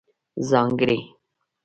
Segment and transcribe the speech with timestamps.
[0.49, 0.97] ځانګړنې: